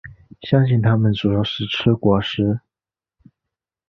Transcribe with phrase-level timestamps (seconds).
[0.41, 2.59] 相信它们主要是吃果实。